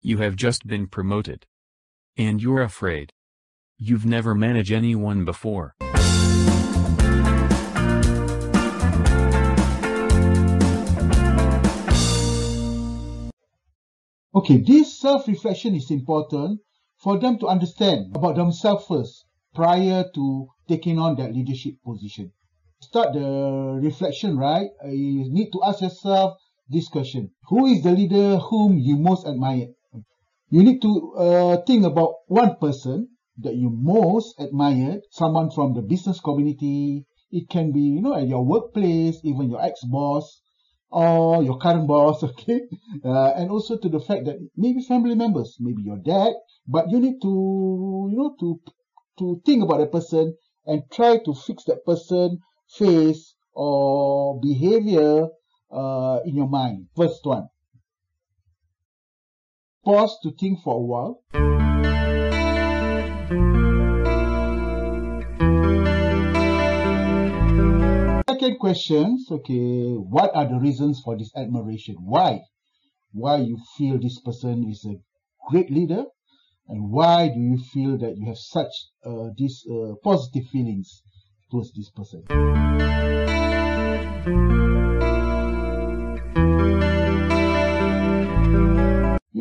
You 0.00 0.18
have 0.18 0.36
just 0.36 0.66
been 0.66 0.86
promoted. 0.86 1.46
And 2.16 2.40
you're 2.42 2.62
afraid. 2.62 3.12
You've 3.78 4.06
never 4.06 4.34
managed 4.34 4.72
anyone 4.72 5.24
before. 5.24 5.74
Okay, 14.34 14.58
this 14.58 15.00
self-reflection 15.00 15.74
is 15.74 15.90
important 15.90 16.60
for 16.98 17.18
them 17.18 17.38
to 17.38 17.46
understand 17.46 18.14
about 18.14 18.36
themselves 18.36 18.84
first 18.86 19.24
prior 19.54 20.04
to 20.14 20.48
taking 20.68 20.98
on 20.98 21.16
that 21.16 21.32
leadership 21.32 21.74
position. 21.84 22.32
Start 22.80 23.14
the 23.14 23.80
reflection, 23.82 24.36
right? 24.36 24.68
Uh, 24.84 24.88
you 24.88 25.32
need 25.32 25.50
to 25.52 25.62
ask 25.64 25.80
yourself 25.80 26.36
this 26.68 26.88
question. 26.88 27.30
Who 27.48 27.66
is 27.66 27.82
the 27.82 27.92
leader 27.92 28.36
whom 28.36 28.78
you 28.78 28.96
most 28.96 29.26
admire? 29.26 29.68
You 30.48 30.62
need 30.62 30.80
to 30.82 31.14
uh, 31.18 31.56
think 31.66 31.84
about 31.84 32.14
one 32.28 32.56
person 32.60 33.08
that 33.38 33.56
you 33.56 33.68
most 33.70 34.38
admired, 34.38 35.00
someone 35.10 35.50
from 35.50 35.74
the 35.74 35.82
business 35.82 36.20
community. 36.20 37.04
It 37.32 37.48
can 37.48 37.72
be, 37.72 37.80
you 37.80 38.00
know, 38.00 38.14
at 38.14 38.28
your 38.28 38.44
workplace, 38.44 39.18
even 39.24 39.50
your 39.50 39.60
ex-boss, 39.60 40.40
or 40.90 41.42
your 41.42 41.58
current 41.58 41.88
boss, 41.92 42.22
okay? 42.22 42.60
Uh, 43.04 43.32
and 43.36 43.50
also 43.50 43.76
to 43.78 43.88
the 43.88 43.98
fact 44.00 44.26
that 44.26 44.38
maybe 44.56 44.82
family 44.82 45.16
members, 45.16 45.56
maybe 45.58 45.82
your 45.82 45.98
dad, 45.98 46.32
but 46.68 46.90
you 46.90 47.00
need 47.00 47.20
to, 47.22 48.08
you 48.10 48.16
know, 48.16 48.36
to 48.38 48.60
to 49.18 49.40
think 49.44 49.64
about 49.64 49.80
a 49.80 49.86
person 49.86 50.36
and 50.66 50.82
try 50.92 51.18
to 51.24 51.34
fix 51.34 51.64
that 51.64 51.84
person 51.84 52.38
face 52.68 53.34
or 53.54 54.38
behavior 54.40 55.28
uh, 55.72 56.20
in 56.24 56.36
your 56.36 56.48
mind. 56.48 56.86
First 56.94 57.24
one. 57.24 57.48
Pause 59.86 60.18
to 60.24 60.32
think 60.32 60.58
for 60.64 60.74
a 60.74 60.80
while. 60.80 61.22
Second 68.28 68.58
questions, 68.58 69.28
okay, 69.30 69.92
what 69.94 70.34
are 70.34 70.48
the 70.48 70.58
reasons 70.60 71.00
for 71.04 71.16
this 71.16 71.30
admiration? 71.36 71.94
Why? 72.00 72.40
Why 73.12 73.36
you 73.36 73.58
feel 73.78 74.00
this 74.00 74.20
person 74.20 74.68
is 74.68 74.84
a 74.90 74.96
great 75.48 75.70
leader? 75.70 76.02
And 76.66 76.90
why 76.90 77.28
do 77.28 77.38
you 77.38 77.58
feel 77.72 77.96
that 77.98 78.16
you 78.16 78.26
have 78.26 78.38
such 78.38 78.72
uh, 79.04 79.28
these 79.38 79.64
uh, 79.70 79.92
positive 80.02 80.48
feelings 80.50 81.00
towards 81.48 81.72
this 81.74 81.90
person? 81.90 82.24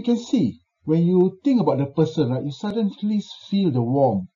Can 0.05 0.17
see 0.17 0.59
when 0.83 1.03
you 1.03 1.39
think 1.43 1.59
about 1.61 1.79
the 1.79 1.87
person, 1.87 2.29
right, 2.29 2.43
you 2.43 2.51
suddenly 2.51 3.21
feel 3.49 3.71
the 3.71 3.81
warmth 3.81 4.29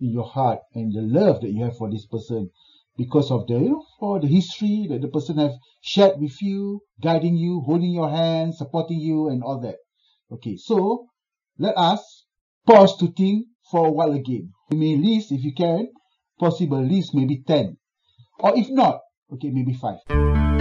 in 0.00 0.10
your 0.10 0.24
heart 0.24 0.58
and 0.74 0.92
the 0.92 1.00
love 1.00 1.40
that 1.40 1.50
you 1.50 1.62
have 1.64 1.76
for 1.76 1.90
this 1.90 2.06
person 2.06 2.50
because 2.96 3.30
of 3.30 3.46
the 3.46 3.54
you 3.54 3.70
know 3.70 3.84
for 3.98 4.20
the 4.20 4.26
history 4.26 4.86
that 4.90 5.00
the 5.00 5.08
person 5.08 5.38
have 5.38 5.52
shared 5.80 6.18
with 6.18 6.42
you, 6.42 6.80
guiding 7.00 7.36
you, 7.36 7.60
holding 7.60 7.92
your 7.92 8.10
hand, 8.10 8.54
supporting 8.54 8.98
you, 8.98 9.28
and 9.28 9.42
all 9.42 9.60
that. 9.60 9.76
Okay, 10.30 10.56
so 10.56 11.06
let 11.58 11.76
us 11.78 12.26
pause 12.66 12.96
to 12.98 13.12
think 13.12 13.46
for 13.70 13.86
a 13.86 13.92
while 13.92 14.12
again. 14.12 14.50
You 14.70 14.78
may 14.78 14.96
list 14.96 15.32
if 15.32 15.42
you 15.44 15.54
can, 15.54 15.88
possible 16.38 16.84
list 16.84 17.14
maybe 17.14 17.42
ten, 17.46 17.76
or 18.40 18.58
if 18.58 18.68
not, 18.70 19.00
okay 19.32 19.50
maybe 19.50 19.74
five. 19.74 20.51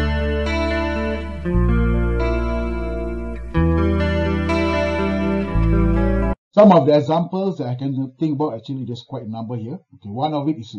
Some 6.62 6.74
of 6.74 6.86
the 6.86 6.96
examples 6.96 7.58
that 7.58 7.70
I 7.70 7.74
can 7.74 8.14
think 8.20 8.36
about, 8.36 8.54
actually, 8.54 8.86
there's 8.86 9.02
quite 9.02 9.24
a 9.24 9.28
number 9.28 9.56
here. 9.56 9.80
Okay, 9.96 10.10
one 10.10 10.36
of 10.36 10.48
it 10.48 10.60
is 10.60 10.78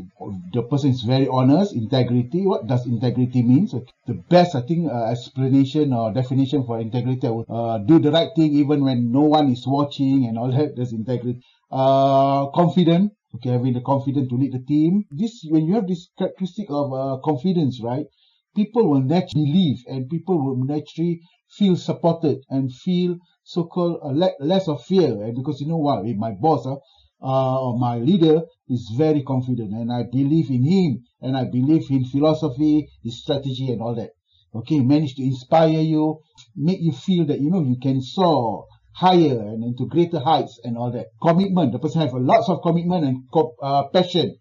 the 0.53 0.63
person 0.63 0.91
is 0.91 1.03
very 1.03 1.27
honest, 1.27 1.75
integrity. 1.75 2.47
What 2.47 2.69
does 2.69 2.87
integrity 2.87 3.43
mean? 3.43 3.67
So 3.67 3.85
the 4.07 4.15
best, 4.15 4.55
I 4.55 4.61
think, 4.61 4.89
uh, 4.89 5.07
explanation 5.07 5.93
or 5.93 6.13
definition 6.13 6.65
for 6.65 6.79
integrity 6.79 7.29
would 7.29 7.47
uh, 7.51 7.79
do 7.79 7.99
the 7.99 8.13
right 8.13 8.29
thing 8.37 8.53
even 8.53 8.85
when 8.85 9.11
no 9.11 9.23
one 9.23 9.51
is 9.51 9.67
watching 9.67 10.27
and 10.27 10.39
all 10.39 10.53
that. 10.53 10.77
That's 10.77 10.93
integrity. 10.93 11.41
Uh, 11.69 12.47
confident. 12.51 13.15
Okay, 13.35 13.51
having 13.51 13.73
the 13.73 13.81
confidence 13.81 14.29
to 14.29 14.37
lead 14.37 14.53
the 14.53 14.61
team. 14.61 15.05
This 15.11 15.45
when 15.49 15.67
you 15.67 15.75
have 15.75 15.89
this 15.89 16.11
characteristic 16.17 16.71
of 16.71 16.93
uh, 16.95 17.17
confidence, 17.25 17.81
right? 17.83 18.07
People 18.55 18.89
will 18.89 19.03
naturally 19.03 19.47
believe 19.47 19.83
and 19.89 20.09
people 20.09 20.39
will 20.45 20.65
naturally 20.65 21.23
feel 21.51 21.75
supported 21.75 22.39
and 22.51 22.73
feel 22.73 23.17
so-called 23.45 23.99
uh, 24.03 24.09
le- 24.09 24.37
less 24.41 24.69
of 24.69 24.83
fear 24.85 25.25
eh? 25.25 25.33
because 25.35 25.61
you 25.61 25.67
know 25.69 25.79
what 25.79 26.07
if 26.07 26.17
my 26.17 26.33
boss 26.41 26.67
uh, 26.67 26.77
uh, 27.25 27.63
or 27.63 27.79
my 27.79 27.99
leader 27.99 28.43
is 28.69 28.93
very 28.97 29.23
confident 29.23 29.73
and 29.73 29.93
I 29.93 30.05
believe 30.11 30.51
in 30.51 30.65
him 30.65 31.03
and 31.21 31.37
I 31.37 31.45
believe 31.45 31.91
in 31.91 32.05
philosophy 32.05 32.89
his 33.03 33.21
strategy 33.23 33.71
and 33.71 33.81
all 33.81 33.95
that. 33.95 34.11
Okay 34.55 34.81
manage 34.81 35.15
to 35.15 35.23
inspire 35.23 35.81
you 35.81 36.19
make 36.57 36.79
you 36.81 36.93
feel 36.93 37.25
that 37.27 37.41
you 37.41 37.51
know 37.51 37.63
you 37.63 37.77
can 37.81 38.01
soar 38.03 38.67
higher 38.95 39.39
and 39.41 39.65
into 39.65 39.87
greater 39.89 40.21
heights 40.21 40.61
and 40.65 40.77
all 40.77 40.93
that. 40.93 41.07
Commitment 41.23 41.73
the 41.73 41.79
person 41.79 42.01
have 42.03 42.13
lots 42.15 42.49
of 42.49 42.61
commitment 42.63 43.05
and 43.05 43.25
co- 43.33 43.55
uh, 43.63 43.89
passion. 43.89 44.37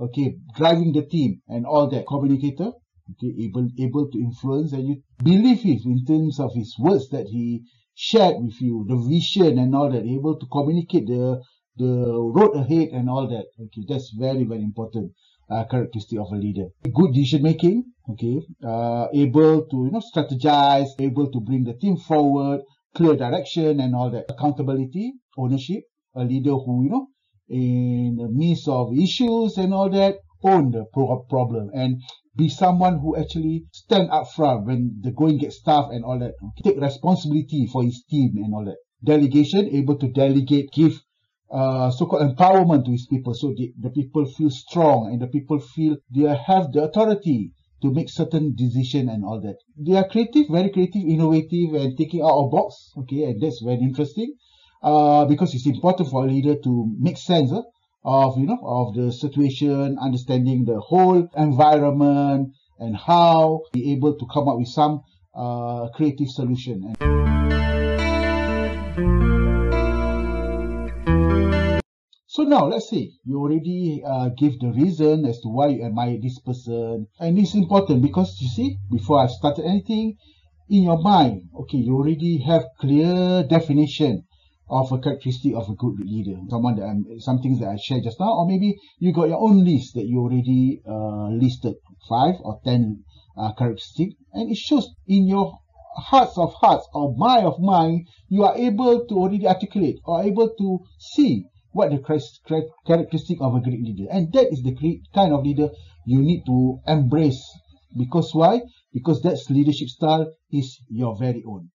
Okay 0.00 0.36
driving 0.56 0.92
the 0.92 1.02
team 1.06 1.40
and 1.48 1.64
all 1.66 1.88
that. 1.90 2.06
Communicator 2.06 2.72
okay 3.12 3.32
able 3.44 3.68
able 3.78 4.08
to 4.10 4.18
influence 4.18 4.72
and 4.72 4.88
you 4.88 5.02
believe 5.22 5.64
it 5.64 5.84
in 5.84 6.04
terms 6.04 6.40
of 6.40 6.50
his 6.54 6.74
words 6.78 7.08
that 7.10 7.26
he 7.28 7.62
shared 7.96 8.36
with 8.44 8.60
you 8.60 8.84
the 8.88 8.96
vision 9.08 9.58
and 9.58 9.74
all 9.74 9.90
that 9.90 10.04
able 10.04 10.38
to 10.38 10.46
communicate 10.52 11.06
the 11.06 11.40
the 11.78 11.92
road 12.36 12.52
ahead 12.56 12.88
and 12.92 13.08
all 13.08 13.26
that. 13.28 13.46
Okay 13.64 13.82
that's 13.88 14.10
very 14.18 14.44
very 14.44 14.62
important 14.62 15.12
uh, 15.50 15.64
characteristic 15.70 16.18
of 16.18 16.28
a 16.32 16.36
leader. 16.36 16.66
Good 16.94 17.12
decision 17.14 17.42
making 17.42 17.84
okay 18.12 18.40
uh, 18.64 19.06
able 19.14 19.66
to 19.70 19.76
you 19.86 19.90
know 19.90 20.02
strategize 20.12 20.88
able 20.98 21.30
to 21.32 21.40
bring 21.40 21.64
the 21.64 21.74
team 21.74 21.96
forward 21.96 22.60
clear 22.94 23.16
direction 23.16 23.80
and 23.80 23.94
all 23.94 24.10
that. 24.10 24.26
Accountability 24.30 25.14
ownership 25.36 25.82
a 26.14 26.24
leader 26.24 26.54
who 26.54 26.84
you 26.84 26.90
know 26.90 27.06
in 27.48 28.16
the 28.16 28.28
midst 28.28 28.68
of 28.68 28.92
issues 28.98 29.56
and 29.58 29.72
all 29.72 29.90
that 29.90 30.16
own 30.42 30.70
the 30.70 30.84
pro- 30.92 31.24
problem. 31.28 31.70
And 31.74 32.02
be 32.36 32.48
someone 32.48 32.98
who 32.98 33.16
actually 33.16 33.64
stand 33.72 34.10
up 34.10 34.26
front 34.34 34.66
when 34.66 35.00
the 35.00 35.10
going 35.10 35.38
gets 35.38 35.62
tough 35.62 35.88
and 35.90 36.04
all 36.04 36.18
that. 36.18 36.34
Take 36.62 36.80
responsibility 36.80 37.66
for 37.66 37.82
his 37.82 38.04
team 38.08 38.34
and 38.36 38.54
all 38.54 38.64
that. 38.64 38.76
Delegation, 39.04 39.68
able 39.74 39.96
to 39.98 40.08
delegate, 40.08 40.70
give 40.72 41.00
uh, 41.50 41.90
so-called 41.90 42.36
empowerment 42.36 42.84
to 42.84 42.90
his 42.90 43.06
people 43.06 43.32
so 43.32 43.54
the, 43.56 43.72
the 43.80 43.90
people 43.90 44.26
feel 44.26 44.50
strong 44.50 45.10
and 45.12 45.22
the 45.22 45.28
people 45.28 45.60
feel 45.60 45.96
they 46.14 46.22
have 46.46 46.72
the 46.72 46.82
authority 46.82 47.52
to 47.82 47.92
make 47.92 48.08
certain 48.08 48.54
decision 48.56 49.08
and 49.08 49.24
all 49.24 49.40
that. 49.40 49.56
They 49.76 49.96
are 49.96 50.08
creative, 50.08 50.48
very 50.50 50.70
creative, 50.70 51.02
innovative 51.02 51.74
and 51.74 51.96
taking 51.96 52.22
out 52.22 52.44
of 52.44 52.50
box. 52.50 52.92
Okay, 52.98 53.24
and 53.24 53.40
that's 53.40 53.62
very 53.62 53.78
interesting. 53.78 54.34
Uh, 54.82 55.24
because 55.24 55.54
it's 55.54 55.66
important 55.66 56.10
for 56.10 56.24
a 56.24 56.28
leader 56.28 56.56
to 56.62 56.94
make 56.98 57.16
sense 57.16 57.50
uh, 57.52 57.62
of 58.06 58.38
you 58.38 58.46
know 58.46 58.60
of 58.62 58.94
the 58.94 59.10
situation, 59.10 59.98
understanding 60.00 60.64
the 60.64 60.78
whole 60.78 61.28
environment 61.36 62.54
and 62.78 62.96
how 62.96 63.62
be 63.72 63.92
able 63.92 64.16
to 64.16 64.26
come 64.32 64.48
up 64.48 64.56
with 64.56 64.68
some 64.68 65.02
uh, 65.34 65.88
creative 65.88 66.28
solution. 66.28 66.94
So 72.28 72.42
now 72.42 72.66
let's 72.66 72.90
say 72.90 73.10
you 73.24 73.40
already 73.40 74.02
uh, 74.06 74.28
give 74.38 74.60
the 74.60 74.70
reason 74.70 75.24
as 75.24 75.40
to 75.40 75.48
why 75.48 75.68
you 75.68 75.84
admire 75.84 76.18
this 76.22 76.38
person, 76.38 77.08
and 77.18 77.38
it's 77.38 77.54
important 77.54 78.02
because 78.02 78.38
you 78.40 78.48
see 78.48 78.76
before 78.92 79.20
I 79.20 79.26
started 79.26 79.64
anything 79.64 80.16
in 80.68 80.82
your 80.84 81.00
mind, 81.00 81.48
okay, 81.60 81.78
you 81.78 81.96
already 81.96 82.38
have 82.46 82.62
clear 82.78 83.42
definition 83.42 84.24
of 84.68 84.90
a 84.92 84.98
characteristic 84.98 85.54
of 85.54 85.68
a 85.68 85.74
good 85.74 85.98
leader. 86.00 86.38
Someone 86.48 86.76
that 86.76 86.86
I'm, 86.86 87.04
some 87.20 87.40
things 87.40 87.60
that 87.60 87.68
I 87.68 87.76
shared 87.76 88.04
just 88.04 88.18
now, 88.20 88.32
or 88.32 88.46
maybe 88.46 88.76
you 88.98 89.12
got 89.12 89.28
your 89.28 89.40
own 89.40 89.64
list 89.64 89.94
that 89.94 90.06
you 90.06 90.18
already 90.18 90.82
uh, 90.88 91.28
listed 91.30 91.74
five 92.08 92.34
or 92.40 92.60
ten 92.64 93.04
uh, 93.36 93.52
characteristics, 93.54 94.14
and 94.32 94.50
it 94.50 94.56
shows 94.56 94.88
in 95.06 95.28
your 95.28 95.58
hearts 95.96 96.36
of 96.36 96.52
hearts 96.60 96.86
or 96.92 97.14
mind 97.16 97.46
of 97.46 97.58
mind, 97.58 98.06
you 98.28 98.44
are 98.44 98.56
able 98.56 99.06
to 99.06 99.14
already 99.14 99.46
articulate 99.46 99.96
or 100.04 100.22
able 100.22 100.48
to 100.58 100.78
see 100.98 101.44
what 101.72 101.90
the 101.90 101.98
characteristic 102.86 103.38
of 103.40 103.54
a 103.54 103.60
great 103.60 103.82
leader, 103.82 104.10
and 104.10 104.32
that 104.32 104.46
is 104.50 104.62
the 104.62 104.74
kind 105.14 105.32
of 105.32 105.44
leader 105.44 105.68
you 106.06 106.20
need 106.20 106.42
to 106.46 106.80
embrace. 106.86 107.42
Because 107.96 108.34
why? 108.34 108.60
Because 108.92 109.22
that 109.22 109.38
leadership 109.48 109.88
style 109.88 110.32
is 110.50 110.80
your 110.88 111.16
very 111.18 111.42
own. 111.46 111.70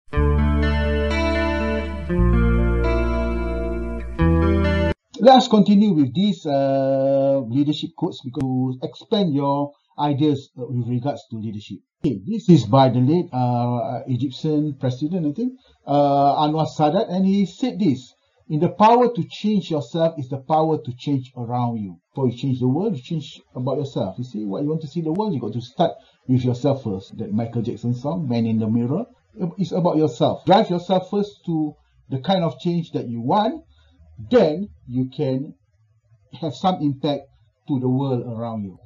Let's 5.21 5.49
continue 5.49 5.91
with 5.91 6.13
these 6.15 6.45
uh, 6.45 7.41
leadership 7.47 7.89
quotes 7.97 8.21
because 8.23 8.77
expand 8.81 9.33
your 9.33 9.73
ideas 9.99 10.49
with 10.55 10.87
regards 10.87 11.23
to 11.29 11.35
leadership. 11.37 11.79
Okay, 11.99 12.21
this 12.25 12.47
is 12.47 12.63
by 12.65 12.87
the 12.87 12.99
late 12.99 13.27
uh, 13.33 13.99
Egyptian 14.07 14.77
president, 14.79 15.27
I 15.27 15.33
think, 15.33 15.53
uh, 15.85 16.47
Anwar 16.47 16.67
Sadat, 16.67 17.11
and 17.11 17.25
he 17.25 17.45
said 17.45 17.79
this. 17.79 18.13
In 18.47 18.61
the 18.61 18.69
power 18.69 19.13
to 19.13 19.23
change 19.29 19.69
yourself 19.69 20.17
is 20.17 20.29
the 20.29 20.37
power 20.37 20.77
to 20.81 20.91
change 20.97 21.31
around 21.35 21.77
you. 21.77 21.97
Before 22.11 22.29
you 22.29 22.37
change 22.37 22.61
the 22.61 22.69
world, 22.69 22.95
you 22.95 23.01
change 23.03 23.41
about 23.53 23.77
yourself. 23.77 24.15
You 24.17 24.23
see, 24.23 24.45
what 24.45 24.63
you 24.63 24.69
want 24.69 24.81
to 24.81 24.87
see 24.87 25.01
the 25.01 25.11
world, 25.11 25.33
you 25.33 25.41
got 25.41 25.53
to 25.53 25.61
start 25.61 25.91
with 26.27 26.45
yourself 26.45 26.83
first. 26.83 27.17
That 27.17 27.33
Michael 27.33 27.61
Jackson 27.61 27.93
song, 27.93 28.27
Man 28.27 28.45
in 28.45 28.57
the 28.57 28.67
Mirror, 28.67 29.05
it's 29.57 29.73
about 29.73 29.97
yourself. 29.97 30.45
Drive 30.45 30.69
yourself 30.69 31.11
first 31.11 31.45
to 31.45 31.73
the 32.09 32.21
kind 32.21 32.43
of 32.43 32.57
change 32.59 32.91
that 32.93 33.07
you 33.07 33.21
want, 33.21 33.65
then 34.29 34.69
you 34.87 35.09
can 35.15 35.53
have 36.41 36.53
some 36.53 36.81
impact 36.81 37.21
to 37.67 37.79
the 37.79 37.87
world 37.87 38.23
around 38.27 38.63
you. 38.63 38.77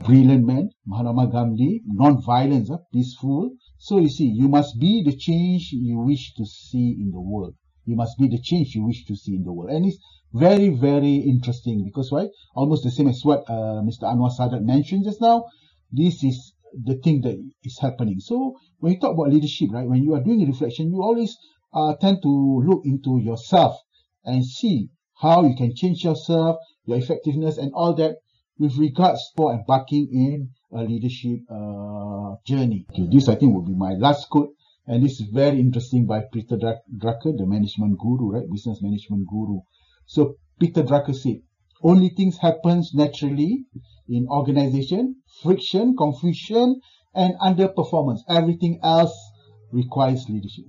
Brilliant 0.00 0.46
man, 0.46 0.70
Mahatma 0.86 1.26
Gandhi, 1.26 1.82
non-violence, 1.86 2.70
uh, 2.70 2.76
peaceful. 2.92 3.50
So 3.78 3.98
you 3.98 4.08
see, 4.08 4.26
you 4.26 4.48
must 4.48 4.78
be 4.78 5.02
the 5.04 5.16
change 5.16 5.70
you 5.72 5.98
wish 5.98 6.32
to 6.34 6.46
see 6.46 6.96
in 7.00 7.10
the 7.10 7.20
world. 7.20 7.54
You 7.84 7.96
must 7.96 8.16
be 8.18 8.28
the 8.28 8.40
change 8.40 8.74
you 8.76 8.84
wish 8.84 9.04
to 9.06 9.16
see 9.16 9.34
in 9.34 9.42
the 9.42 9.52
world. 9.52 9.70
And 9.70 9.84
it's 9.86 9.98
very, 10.32 10.68
very 10.68 11.16
interesting 11.16 11.84
because, 11.84 12.12
right, 12.12 12.28
almost 12.54 12.84
the 12.84 12.90
same 12.92 13.08
as 13.08 13.24
what 13.24 13.40
uh, 13.48 13.82
Mr. 13.82 14.04
Anwar 14.04 14.30
Sadat 14.30 14.62
mentioned 14.62 15.04
just 15.04 15.20
now. 15.20 15.46
This 15.90 16.22
is 16.22 16.52
the 16.84 16.96
thing 17.02 17.22
that 17.22 17.36
is 17.64 17.78
happening. 17.80 18.20
So 18.20 18.54
when 18.78 18.92
you 18.92 19.00
talk 19.00 19.14
about 19.14 19.32
leadership, 19.32 19.70
right, 19.72 19.88
when 19.88 20.04
you 20.04 20.14
are 20.14 20.22
doing 20.22 20.42
a 20.42 20.46
reflection, 20.46 20.90
you 20.92 21.02
always 21.02 21.36
uh, 21.74 21.94
tend 22.00 22.22
to 22.22 22.62
look 22.64 22.82
into 22.84 23.18
yourself 23.18 23.80
and 24.28 24.44
see 24.44 24.90
how 25.20 25.42
you 25.42 25.56
can 25.56 25.74
change 25.74 26.04
yourself, 26.04 26.56
your 26.84 26.98
effectiveness, 26.98 27.58
and 27.58 27.72
all 27.74 27.94
that 27.94 28.16
with 28.58 28.76
regards 28.76 29.20
for 29.36 29.52
embarking 29.52 30.08
in 30.12 30.50
a 30.78 30.82
leadership 30.82 31.40
uh, 31.50 32.34
journey. 32.46 32.86
Okay, 32.90 33.08
this 33.10 33.28
I 33.28 33.34
think 33.34 33.54
will 33.54 33.64
be 33.64 33.74
my 33.74 33.94
last 33.94 34.28
quote, 34.28 34.50
and 34.86 35.04
this 35.04 35.20
is 35.20 35.28
very 35.32 35.58
interesting 35.58 36.06
by 36.06 36.22
Peter 36.32 36.56
Drucker, 36.56 37.36
the 37.36 37.46
management 37.46 37.98
guru, 37.98 38.32
right, 38.32 38.50
business 38.50 38.80
management 38.82 39.26
guru. 39.28 39.60
So 40.06 40.36
Peter 40.60 40.82
Drucker 40.82 41.14
said, 41.14 41.40
only 41.82 42.08
things 42.10 42.38
happens 42.38 42.92
naturally 42.94 43.64
in 44.08 44.26
organization, 44.28 45.16
friction, 45.42 45.96
confusion, 45.96 46.80
and 47.14 47.34
underperformance. 47.40 48.20
Everything 48.28 48.80
else 48.82 49.14
requires 49.72 50.28
leadership. 50.28 50.64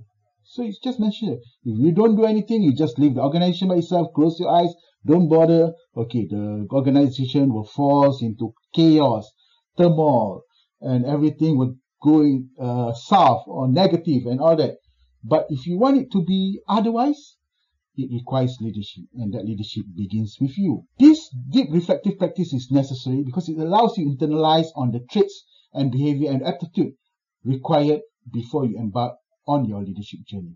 So 0.52 0.64
it's 0.64 0.80
just 0.80 0.98
mentioned. 0.98 1.38
If 1.64 1.78
you 1.78 1.92
don't 1.92 2.16
do 2.16 2.24
anything, 2.24 2.64
you 2.64 2.74
just 2.74 2.98
leave 2.98 3.14
the 3.14 3.22
organization 3.22 3.68
by 3.68 3.76
itself, 3.76 4.08
close 4.16 4.40
your 4.40 4.50
eyes, 4.50 4.74
don't 5.06 5.28
bother. 5.28 5.72
Okay, 5.96 6.26
the 6.28 6.66
organization 6.72 7.54
will 7.54 7.66
fall 7.66 8.18
into 8.20 8.52
chaos, 8.74 9.30
turmoil, 9.78 10.42
and 10.80 11.06
everything 11.06 11.56
will 11.56 11.76
go 12.02 12.42
uh, 12.58 12.92
south 12.94 13.44
or 13.46 13.68
negative 13.68 14.26
and 14.26 14.40
all 14.40 14.56
that. 14.56 14.78
But 15.22 15.46
if 15.50 15.68
you 15.68 15.78
want 15.78 15.98
it 15.98 16.10
to 16.10 16.24
be 16.24 16.60
otherwise, 16.68 17.36
it 17.96 18.10
requires 18.12 18.58
leadership, 18.60 19.04
and 19.14 19.32
that 19.32 19.44
leadership 19.44 19.84
begins 19.94 20.36
with 20.40 20.58
you. 20.58 20.82
This 20.98 21.32
deep 21.48 21.68
reflective 21.70 22.18
practice 22.18 22.52
is 22.52 22.72
necessary 22.72 23.22
because 23.22 23.48
it 23.48 23.56
allows 23.56 23.96
you 23.96 24.16
to 24.16 24.26
internalize 24.26 24.66
on 24.74 24.90
the 24.90 25.06
traits 25.12 25.44
and 25.72 25.92
behavior 25.92 26.32
and 26.32 26.42
attitude 26.42 26.94
required 27.44 28.00
before 28.32 28.66
you 28.66 28.76
embark 28.78 29.14
on 29.50 29.64
your 29.64 29.82
leadership 29.82 30.20
journey. 30.26 30.54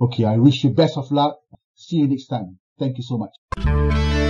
Okay, 0.00 0.24
I 0.24 0.36
wish 0.38 0.64
you 0.64 0.70
best 0.70 0.96
of 0.96 1.10
luck. 1.12 1.38
See 1.74 1.96
you 1.96 2.08
next 2.08 2.26
time. 2.26 2.58
Thank 2.78 2.96
you 2.96 3.04
so 3.04 3.18
much. 3.18 4.21